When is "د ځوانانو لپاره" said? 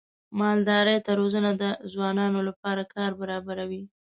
1.61-2.83